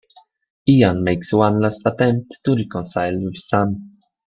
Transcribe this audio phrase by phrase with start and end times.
[0.67, 3.99] Ian makes one last attempt to reconcile with Sam.